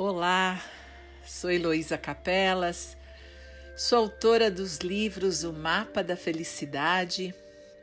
[0.00, 0.64] Olá,
[1.26, 2.96] sou Heloísa Capelas,
[3.76, 7.34] sou autora dos livros O Mapa da Felicidade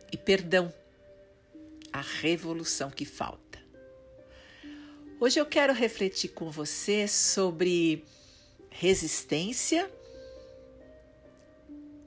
[0.09, 0.73] e Perdão,
[1.91, 3.59] a Revolução que Falta.
[5.19, 8.05] Hoje eu quero refletir com você sobre
[8.69, 9.91] resistência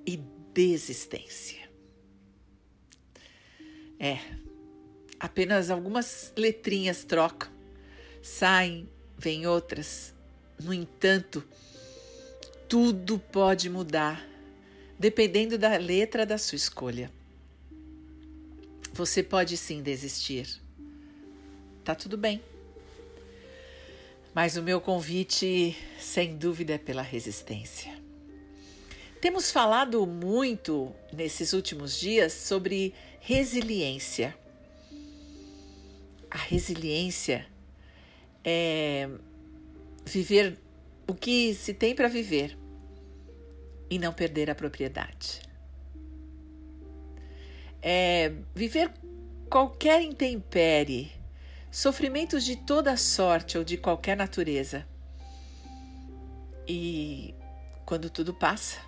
[0.07, 0.17] e
[0.55, 1.69] desistência.
[4.01, 4.17] É,
[5.21, 7.53] apenas algumas letrinhas trocam,
[8.23, 8.89] saem
[9.19, 10.15] vem outras.
[10.63, 11.45] No entanto,
[12.69, 14.25] tudo pode mudar,
[14.99, 17.11] dependendo da letra da sua escolha.
[18.93, 20.61] Você pode sim desistir.
[21.85, 22.41] Tá tudo bem.
[24.35, 27.97] Mas o meu convite, sem dúvida, é pela resistência.
[29.21, 34.37] Temos falado muito nesses últimos dias sobre resiliência.
[36.31, 37.47] A resiliência
[38.45, 39.09] é
[40.05, 40.59] viver
[41.07, 42.57] o que se tem para viver
[43.91, 45.41] e não perder a propriedade.
[47.81, 48.93] É viver
[49.49, 51.13] qualquer intempérie,
[51.71, 54.87] sofrimentos de toda sorte ou de qualquer natureza.
[56.67, 57.35] E
[57.87, 58.79] quando tudo passa,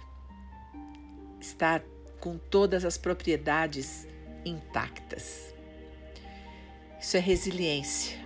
[1.40, 1.82] estar
[2.20, 4.06] com todas as propriedades
[4.44, 5.54] intactas.
[7.00, 8.19] Isso é resiliência.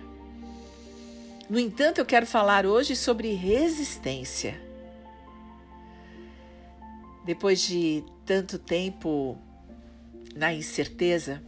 [1.47, 4.59] No entanto, eu quero falar hoje sobre resistência.
[7.23, 9.37] Depois de tanto tempo
[10.35, 11.43] na incerteza,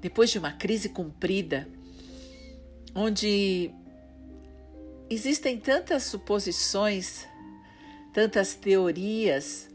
[0.00, 1.68] depois de uma crise cumprida,
[2.94, 3.70] onde
[5.10, 7.26] existem tantas suposições,
[8.14, 9.68] tantas teorias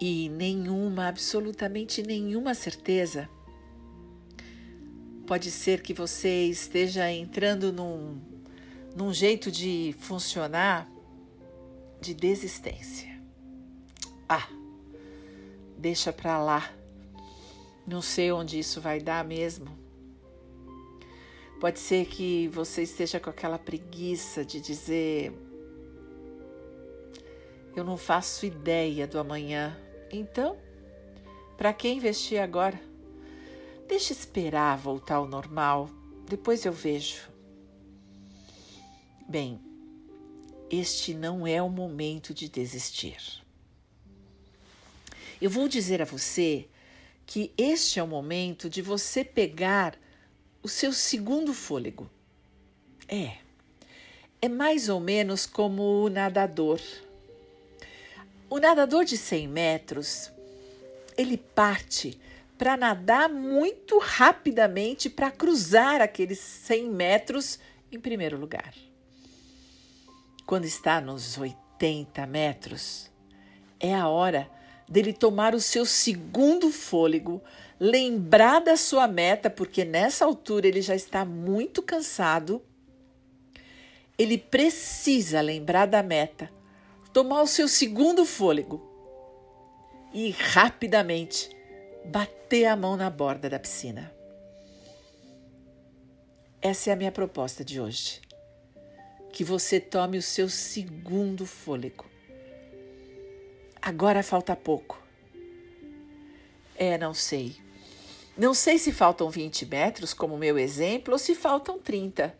[0.00, 3.28] e nenhuma, absolutamente nenhuma certeza,
[5.28, 8.18] Pode ser que você esteja entrando num,
[8.96, 10.90] num jeito de funcionar
[12.00, 13.20] de desistência.
[14.26, 14.48] Ah,
[15.76, 16.72] deixa pra lá.
[17.86, 19.68] Não sei onde isso vai dar mesmo.
[21.60, 25.30] Pode ser que você esteja com aquela preguiça de dizer:
[27.76, 29.78] Eu não faço ideia do amanhã.
[30.10, 30.56] Então,
[31.58, 32.87] para que investir agora?
[33.88, 35.88] Deixa esperar voltar ao normal,
[36.28, 37.26] depois eu vejo.
[39.26, 39.58] Bem,
[40.70, 43.42] este não é o momento de desistir.
[45.40, 46.68] Eu vou dizer a você
[47.24, 49.98] que este é o momento de você pegar
[50.62, 52.10] o seu segundo fôlego.
[53.08, 53.38] É,
[54.42, 56.80] é mais ou menos como o nadador.
[58.50, 60.30] O nadador de 100 metros,
[61.16, 62.20] ele parte
[62.58, 67.60] para nadar muito rapidamente para cruzar aqueles 100 metros
[67.90, 68.74] em primeiro lugar.
[70.44, 73.08] Quando está nos 80 metros,
[73.78, 74.50] é a hora
[74.88, 77.40] dele tomar o seu segundo fôlego,
[77.78, 82.60] lembrar da sua meta, porque nessa altura ele já está muito cansado.
[84.18, 86.50] Ele precisa lembrar da meta,
[87.12, 88.82] tomar o seu segundo fôlego
[90.12, 91.57] e rapidamente
[92.08, 94.12] bater a mão na borda da piscina.
[96.60, 98.20] Essa é a minha proposta de hoje.
[99.30, 102.06] Que você tome o seu segundo fôlego.
[103.80, 105.00] Agora falta pouco.
[106.74, 107.56] É, não sei.
[108.36, 112.36] Não sei se faltam 20 metros, como meu exemplo, ou se faltam 30.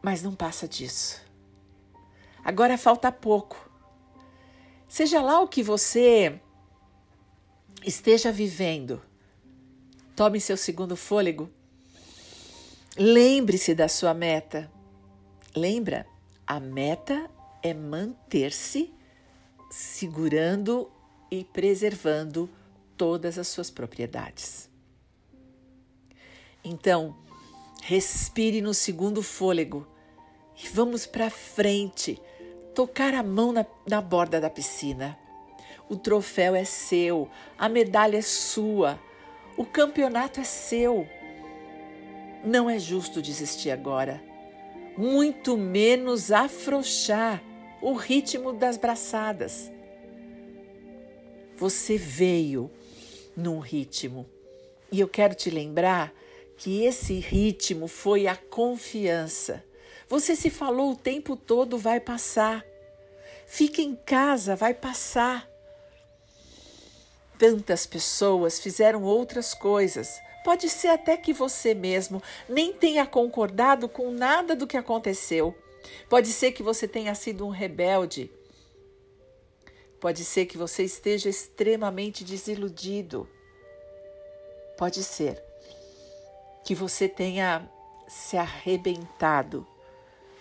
[0.00, 1.20] Mas não passa disso.
[2.44, 3.68] Agora falta pouco.
[4.88, 6.40] Seja lá o que você
[7.84, 9.02] esteja vivendo,
[10.14, 11.50] tome seu segundo fôlego.
[12.96, 14.70] Lembre-se da sua meta.
[15.54, 16.06] Lembra?
[16.46, 17.30] A meta
[17.62, 18.92] é manter-se
[19.70, 20.90] segurando
[21.30, 22.48] e preservando
[22.96, 24.70] todas as suas propriedades.
[26.64, 27.16] Então,
[27.82, 29.86] respire no segundo fôlego
[30.62, 32.20] e vamos para frente,
[32.74, 35.18] tocar a mão na, na borda da piscina.
[35.88, 38.98] O troféu é seu, a medalha é sua,
[39.56, 41.06] o campeonato é seu.
[42.44, 44.22] Não é justo desistir agora,
[44.96, 47.42] muito menos afrouxar
[47.80, 49.70] o ritmo das braçadas.
[51.56, 52.70] Você veio
[53.36, 54.26] num ritmo
[54.90, 56.12] e eu quero te lembrar
[56.56, 59.64] que esse ritmo foi a confiança.
[60.08, 62.64] Você se falou o tempo todo vai passar.
[63.46, 65.48] Fique em casa, vai passar.
[67.38, 74.12] Tantas pessoas fizeram outras coisas Pode ser até que você mesmo nem tenha concordado com
[74.12, 75.52] nada do que aconteceu.
[76.08, 78.30] Pode ser que você tenha sido um rebelde.
[79.98, 83.28] Pode ser que você esteja extremamente desiludido.
[84.78, 85.42] Pode ser
[86.64, 87.68] que você tenha
[88.06, 89.66] se arrebentado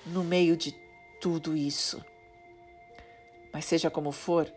[0.06, 0.71] no meio de
[1.19, 2.00] tudo isso.
[3.51, 4.53] Mas seja como for,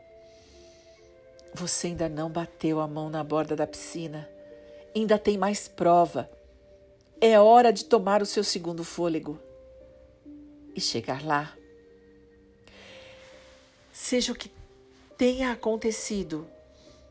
[1.59, 4.29] você ainda não bateu a mão na borda da piscina
[4.99, 6.31] ainda tem mais prova.
[7.21, 9.39] É hora de tomar o seu segundo fôlego
[10.75, 11.57] e chegar lá.
[13.93, 14.51] Seja o que
[15.17, 16.49] tenha acontecido,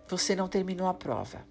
[0.07, 1.45] você não terminou a prova.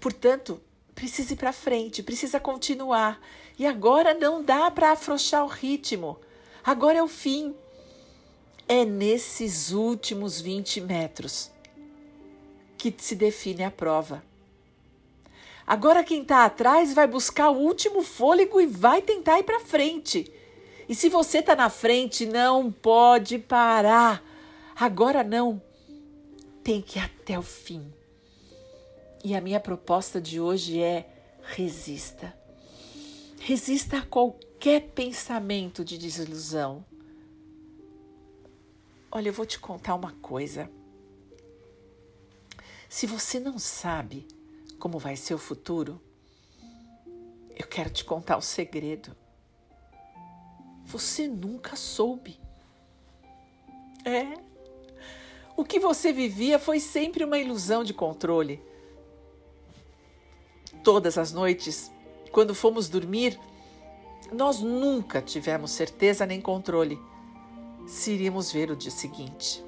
[0.00, 0.60] Portanto,
[0.94, 3.20] precisa ir para frente, precisa continuar.
[3.58, 6.18] E agora não dá para afrouxar o ritmo.
[6.64, 7.54] Agora é o fim.
[8.66, 11.51] É nesses últimos 20 metros
[12.90, 14.24] que se define a prova.
[15.64, 20.28] Agora quem está atrás vai buscar o último fôlego e vai tentar ir para frente.
[20.88, 24.20] E se você está na frente, não pode parar.
[24.74, 25.62] Agora não.
[26.64, 27.92] Tem que ir até o fim.
[29.22, 31.08] E a minha proposta de hoje é:
[31.40, 32.36] resista.
[33.38, 36.84] Resista a qualquer pensamento de desilusão.
[39.08, 40.68] Olha, eu vou te contar uma coisa.
[42.92, 44.28] Se você não sabe
[44.78, 45.98] como vai ser o futuro,
[47.56, 49.16] eu quero te contar o um segredo.
[50.84, 52.38] Você nunca soube.
[54.04, 54.38] É.
[55.56, 58.62] O que você vivia foi sempre uma ilusão de controle.
[60.84, 61.90] Todas as noites,
[62.30, 63.40] quando fomos dormir,
[64.30, 67.00] nós nunca tivemos certeza nem controle
[67.86, 69.64] se iríamos ver o dia seguinte.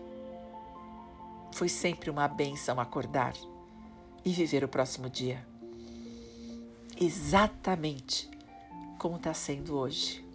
[1.55, 3.33] Foi sempre uma benção acordar
[4.25, 5.47] e viver o próximo dia.
[7.01, 8.29] Exatamente
[8.99, 10.27] como está sendo hoje.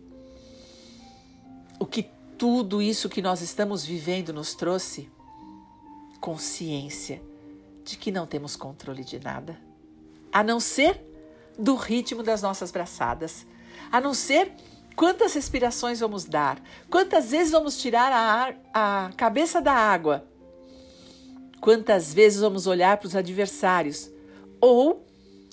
[1.77, 2.03] O que
[2.37, 5.11] tudo isso que nós estamos vivendo nos trouxe?
[6.21, 7.21] Consciência
[7.83, 9.59] de que não temos controle de nada,
[10.31, 11.01] a não ser
[11.57, 13.45] do ritmo das nossas braçadas,
[13.91, 14.53] a não ser
[14.95, 18.09] quantas respirações vamos dar, quantas vezes vamos tirar
[18.73, 20.28] a, a cabeça da água
[21.61, 24.09] Quantas vezes vamos olhar para os adversários?
[24.61, 25.05] Ou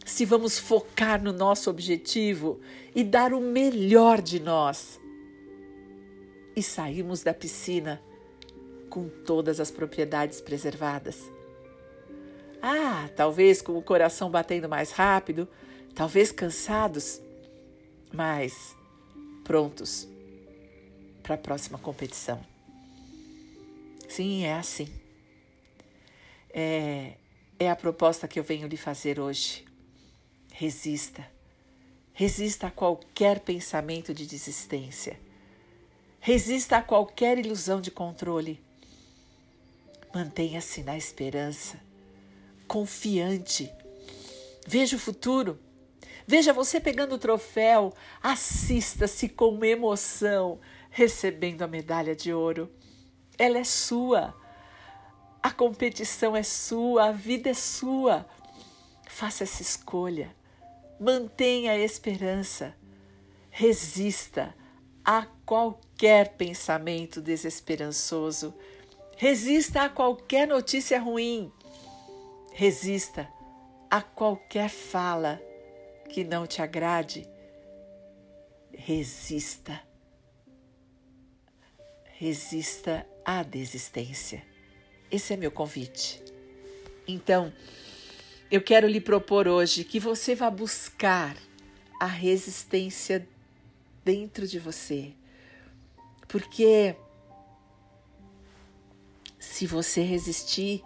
[0.05, 2.61] se vamos focar no nosso objetivo
[2.95, 5.01] e dar o melhor de nós
[6.55, 8.01] e sairmos da piscina
[8.89, 11.21] com todas as propriedades preservadas.
[12.63, 15.49] Ah, talvez com o coração batendo mais rápido,
[15.95, 17.21] talvez cansados,
[18.13, 18.77] mas
[19.43, 20.09] prontos
[21.23, 22.41] para a próxima competição.
[24.09, 24.89] Sim, é assim
[26.59, 27.19] é,
[27.59, 29.67] é a proposta que eu venho lhe fazer hoje.
[30.51, 31.31] Resista.
[32.15, 35.21] Resista a qualquer pensamento de desistência.
[36.19, 38.59] Resista a qualquer ilusão de controle.
[40.15, 41.79] Mantenha-se na esperança,
[42.67, 43.71] confiante.
[44.67, 45.59] Veja o futuro.
[46.27, 47.93] Veja você pegando o troféu.
[48.23, 50.59] Assista-se com emoção,
[50.89, 52.73] recebendo a medalha de ouro.
[53.37, 54.35] Ela é sua.
[55.47, 58.27] A competição é sua, a vida é sua.
[59.07, 60.35] Faça essa escolha.
[60.99, 62.75] Mantenha a esperança.
[63.49, 64.53] Resista
[65.05, 68.53] a qualquer pensamento desesperançoso.
[69.17, 71.53] Resista a qualquer notícia ruim.
[72.53, 73.33] Resista
[73.89, 75.41] a qualquer fala
[76.09, 77.25] que não te agrade.
[78.73, 79.81] Resista.
[82.19, 84.56] Resista à desistência.
[85.11, 86.23] Esse é meu convite.
[87.07, 87.53] Então,
[88.51, 91.37] eu quero lhe propor hoje que você vá buscar
[92.01, 93.27] a resistência
[94.05, 95.13] dentro de você.
[96.29, 96.97] Porque
[99.39, 100.83] se você resistir,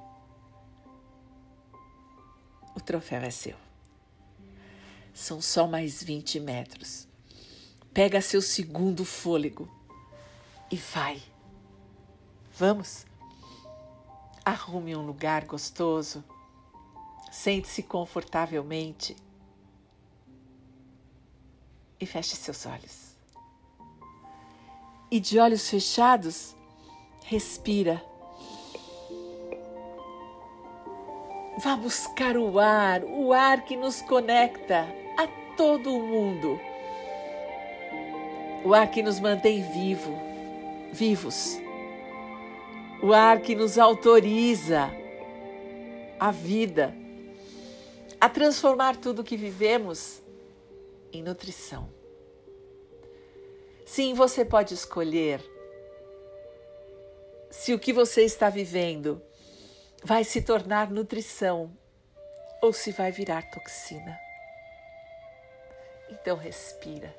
[2.75, 3.57] o troféu é seu.
[5.13, 7.09] São só mais 20 metros.
[7.93, 9.69] Pega seu segundo fôlego
[10.71, 11.21] e vai.
[12.57, 13.10] Vamos?
[14.51, 16.25] Arrume um lugar gostoso.
[17.31, 19.15] Sente-se confortavelmente
[22.01, 23.15] e feche seus olhos.
[25.09, 26.57] E de olhos fechados,
[27.27, 28.05] respira.
[31.63, 34.85] Vá buscar o ar, o ar que nos conecta
[35.17, 36.61] a todo o mundo.
[38.65, 40.13] O ar que nos mantém vivo,
[40.93, 41.70] vivos
[43.03, 44.91] o ar que nos autoriza
[46.19, 46.95] a vida,
[48.21, 50.21] a transformar tudo que vivemos
[51.13, 51.89] em nutrição.
[53.87, 55.43] Sim, você pode escolher
[57.51, 59.21] se o que você está vivendo
[60.05, 61.77] vai se tornar nutrição
[62.63, 64.19] ou se vai virar toxina.
[66.11, 67.15] Então respira.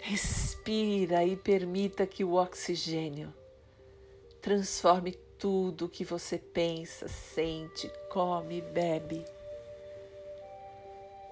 [0.00, 3.34] Respira e permita que o oxigênio
[4.46, 9.24] transforme tudo o que você pensa, sente, come, bebe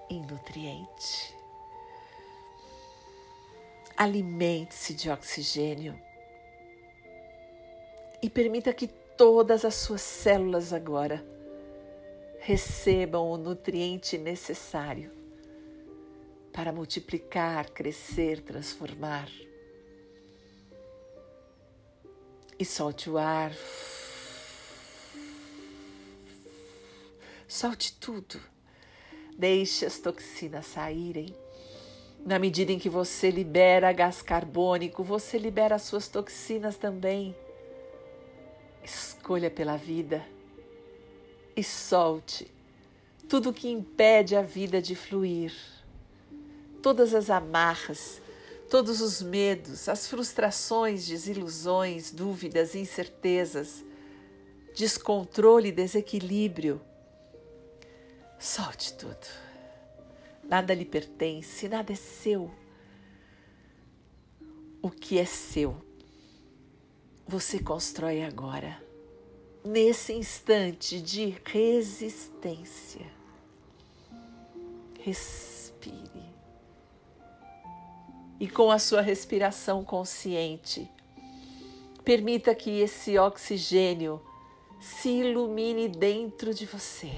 [0.09, 1.33] em nutriente.
[3.95, 5.97] Alimente-se de oxigênio
[8.21, 11.25] e permita que todas as suas células agora
[12.39, 15.09] recebam o nutriente necessário
[16.51, 19.29] para multiplicar, crescer, transformar.
[22.57, 23.51] E solte o ar.
[27.47, 28.39] Solte tudo.
[29.37, 31.35] Deixe as toxinas saírem.
[32.25, 37.35] Na medida em que você libera gás carbônico, você libera as suas toxinas também.
[38.83, 40.25] Escolha pela vida
[41.55, 42.51] e solte
[43.29, 45.53] tudo que impede a vida de fluir.
[46.81, 48.21] Todas as amarras,
[48.75, 53.85] todos os medos, as frustrações, desilusões, dúvidas, incertezas,
[54.75, 56.81] descontrole, desequilíbrio.
[58.37, 59.25] Solte tudo.
[60.43, 62.51] Nada lhe pertence, nada é seu.
[64.81, 65.81] O que é seu,
[67.25, 68.83] você constrói agora
[69.63, 73.09] nesse instante de resistência.
[74.99, 76.34] Respire.
[78.39, 80.89] E com a sua respiração consciente,
[82.03, 84.21] permita que esse oxigênio
[84.79, 87.11] se ilumine dentro de você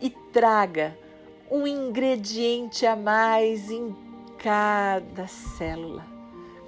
[0.00, 0.96] e traga
[1.50, 3.94] um ingrediente a mais em
[4.38, 6.06] cada célula,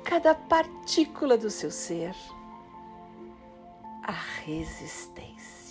[0.03, 2.15] cada partícula do seu ser
[4.03, 4.13] a
[4.45, 5.62] resistência.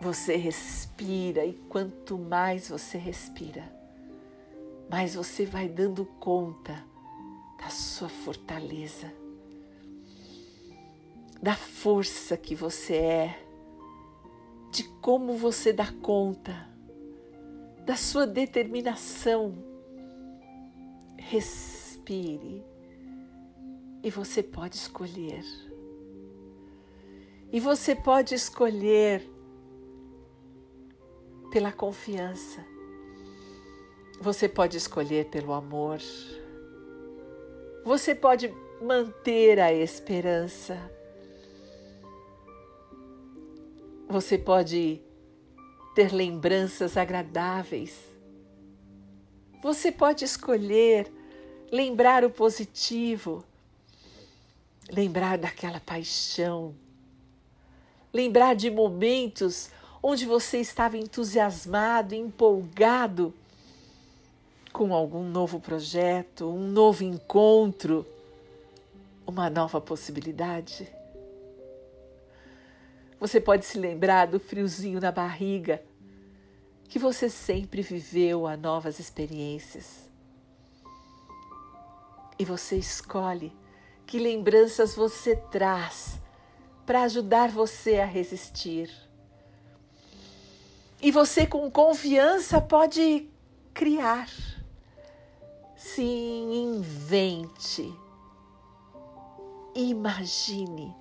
[0.00, 3.70] Você respira e quanto mais você respira,
[4.88, 6.82] mais você vai dando conta
[7.58, 9.12] da sua fortaleza,
[11.42, 13.44] da força que você é,
[14.72, 16.66] de como você dá conta,
[17.84, 19.54] da sua determinação.
[21.18, 22.64] Respire
[24.02, 25.44] e você pode escolher.
[27.52, 29.28] E você pode escolher
[31.50, 32.64] pela confiança.
[34.20, 35.98] Você pode escolher pelo amor.
[37.84, 40.78] Você pode manter a esperança.
[44.08, 45.00] Você pode
[45.94, 47.98] ter lembranças agradáveis.
[49.62, 51.12] Você pode escolher
[51.70, 53.44] lembrar o positivo
[54.92, 56.74] lembrar daquela paixão,
[58.12, 59.70] lembrar de momentos
[60.02, 63.34] onde você estava entusiasmado, empolgado
[64.72, 68.06] com algum novo projeto, um novo encontro,
[69.26, 70.88] uma nova possibilidade.
[73.18, 75.82] Você pode se lembrar do friozinho na barriga
[76.88, 80.08] que você sempre viveu a novas experiências.
[82.38, 83.52] E você escolhe
[84.06, 86.18] que lembranças você traz
[86.86, 88.90] para ajudar você a resistir.
[91.02, 93.28] E você, com confiança, pode
[93.72, 94.28] criar.
[95.76, 97.92] Sim, invente.
[99.74, 100.94] Imagine.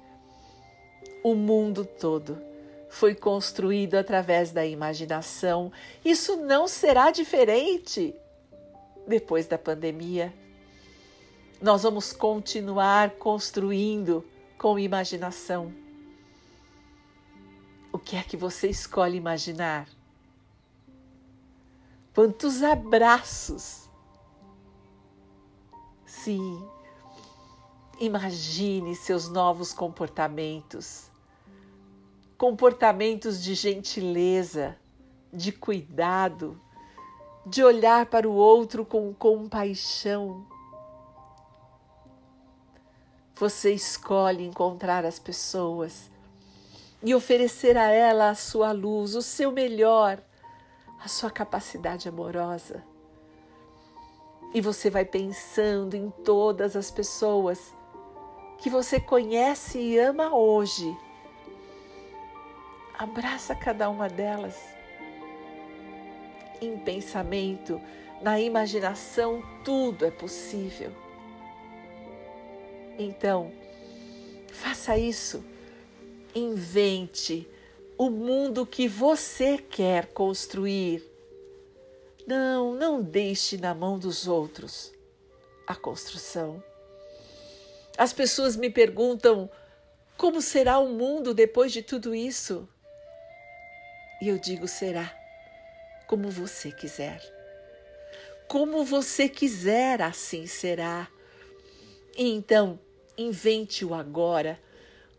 [1.24, 2.41] O mundo todo
[2.89, 5.72] foi construído através da imaginação.
[6.03, 8.15] Isso não será diferente
[9.06, 10.34] depois da pandemia
[11.62, 14.25] nós vamos continuar construindo
[14.58, 15.74] com imaginação.
[18.10, 19.88] Que é que você escolhe imaginar?
[22.12, 23.88] Quantos abraços!
[26.08, 26.68] Sim,
[28.00, 31.12] imagine seus novos comportamentos.
[32.36, 34.75] Comportamentos de gentileza,
[35.32, 36.60] de cuidado,
[37.46, 40.48] de olhar para o outro com compaixão
[43.36, 46.12] você escolhe encontrar as pessoas
[47.03, 50.22] e oferecer a ela a sua luz, o seu melhor,
[51.03, 52.84] a sua capacidade amorosa.
[54.53, 57.74] E você vai pensando em todas as pessoas
[58.58, 60.98] que você conhece e ama hoje
[63.00, 64.62] Abraça cada uma delas.
[66.62, 67.79] Em pensamento,
[68.22, 70.91] na imaginação, tudo é possível.
[72.98, 73.53] Então,
[74.51, 75.41] faça isso.
[76.34, 77.48] Invente
[77.98, 81.04] o mundo que você quer construir.
[82.26, 84.94] Não, não deixe na mão dos outros
[85.66, 86.64] a construção.
[87.98, 89.50] As pessoas me perguntam
[90.18, 92.68] como será o mundo depois de tudo isso?
[94.22, 95.14] E eu digo: será
[96.08, 97.22] como você quiser.
[98.48, 101.08] Como você quiser, assim será.
[102.18, 102.80] E então,
[103.18, 104.60] invente-o agora,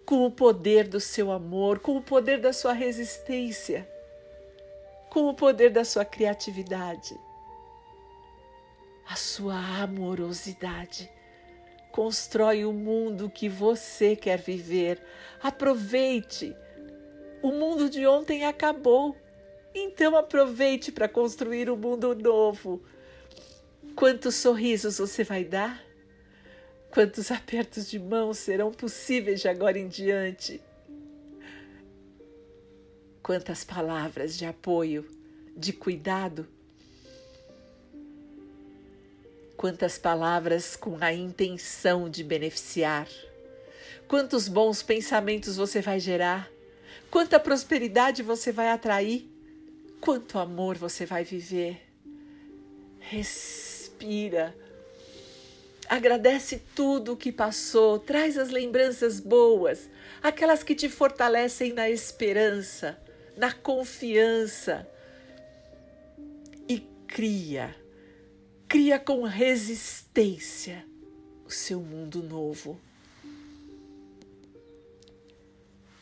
[0.04, 3.88] com o poder do seu amor, com o poder da sua resistência,
[5.08, 7.18] com o poder da sua criatividade,
[9.08, 11.10] a sua amorosidade
[11.90, 15.02] Constrói o mundo que você quer viver.
[15.42, 16.54] Aproveite.
[17.42, 19.16] O mundo de ontem acabou.
[19.74, 22.80] Então aproveite para construir um mundo novo.
[23.96, 25.82] Quantos sorrisos você vai dar?
[26.90, 30.60] Quantos apertos de mão serão possíveis de agora em diante?
[33.22, 35.06] Quantas palavras de apoio,
[35.56, 36.48] de cuidado
[39.60, 43.06] Quantas palavras com a intenção de beneficiar.
[44.08, 46.50] Quantos bons pensamentos você vai gerar.
[47.10, 49.30] Quanta prosperidade você vai atrair.
[50.00, 51.78] Quanto amor você vai viver.
[53.00, 54.56] Respira.
[55.90, 59.90] Agradece tudo o que passou, traz as lembranças boas,
[60.22, 62.98] aquelas que te fortalecem na esperança,
[63.36, 64.88] na confiança.
[66.66, 67.74] E cria
[68.70, 70.86] cria com resistência
[71.44, 72.80] o seu mundo novo.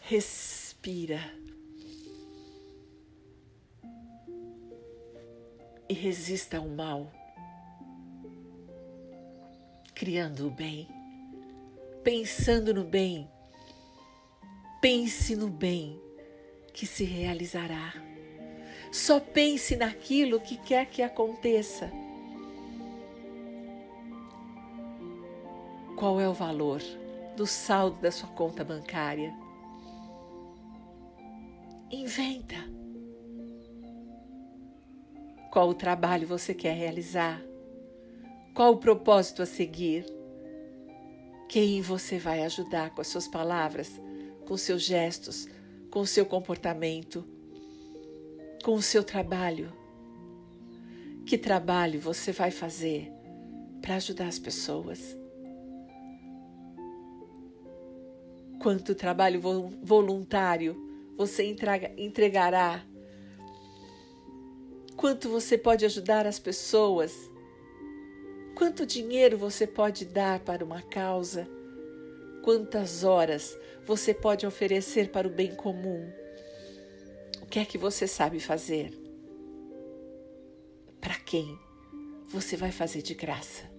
[0.03, 1.19] Respira.
[5.89, 7.11] E resista ao mal,
[9.99, 10.87] criando o bem,
[12.05, 13.29] pensando no bem.
[14.81, 16.01] Pense no bem
[16.73, 17.93] que se realizará.
[18.93, 21.91] Só pense naquilo que quer que aconteça
[25.97, 26.81] qual é o valor
[27.37, 29.35] do saldo da sua conta bancária.
[31.91, 32.55] Inventa.
[35.51, 37.43] Qual o trabalho você quer realizar?
[38.59, 40.05] Qual o propósito a seguir?
[41.49, 43.89] Quem você vai ajudar com as suas palavras,
[44.49, 45.47] com seus gestos,
[45.93, 47.25] com o seu comportamento,
[48.65, 49.73] com o seu trabalho?
[51.25, 53.13] Que trabalho você vai fazer
[53.81, 55.17] para ajudar as pessoas?
[58.61, 59.41] Quanto trabalho
[59.85, 60.77] voluntário
[61.17, 61.45] você
[61.97, 62.85] entregará?
[64.97, 67.28] Quanto você pode ajudar as pessoas?
[68.59, 71.49] Quanto dinheiro você pode dar para uma causa?
[72.43, 76.13] Quantas horas você pode oferecer para o bem comum?
[77.41, 78.93] O que é que você sabe fazer?
[81.01, 81.57] Para quem
[82.27, 83.71] você vai fazer de graça?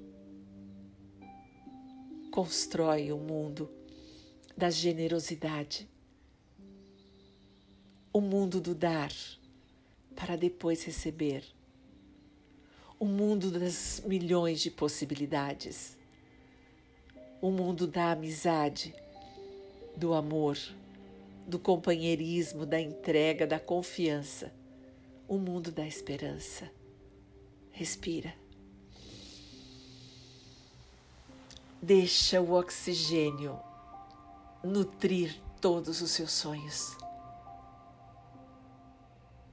[2.32, 3.70] Constrói o um mundo
[4.56, 5.89] da generosidade.
[8.13, 9.12] O mundo do dar
[10.15, 11.59] para depois receber.
[13.00, 15.98] O mundo das milhões de possibilidades.
[17.42, 18.94] O mundo da amizade,
[19.96, 20.58] do amor,
[21.48, 24.52] do companheirismo, da entrega, da confiança.
[25.28, 26.70] O mundo da esperança.
[27.72, 28.34] Respira.
[31.82, 33.58] Deixa o oxigênio
[34.62, 36.98] nutrir todos os seus sonhos.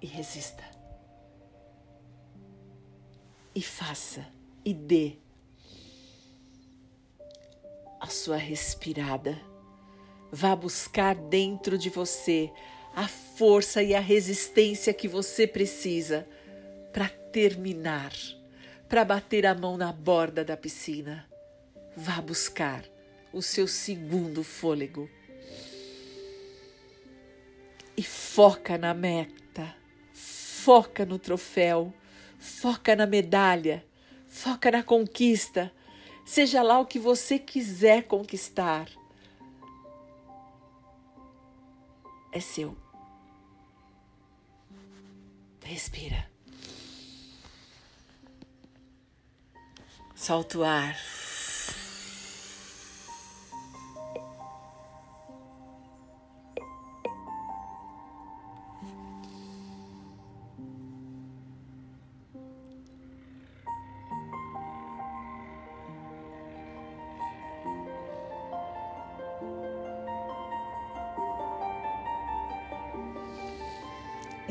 [0.03, 0.76] E resista.
[3.57, 4.27] E faça
[4.63, 5.15] e dê
[7.99, 9.41] a sua respirada.
[10.31, 12.53] Vá buscar dentro de você
[12.95, 16.29] a força e a resistência que você precisa
[16.93, 18.13] para terminar,
[18.91, 21.27] para bater a mão na borda da piscina.
[21.97, 22.85] Vá buscar
[23.33, 25.09] o seu segundo fôlego.
[27.97, 29.75] E foca na meta,
[30.13, 31.95] foca no troféu,
[32.47, 33.85] foca na medalha,
[34.29, 35.73] foca na conquista,
[36.25, 38.89] seja lá o que você quiser conquistar.
[42.33, 42.77] É seu.
[45.65, 46.31] Respira.
[50.15, 50.97] Solta o ar.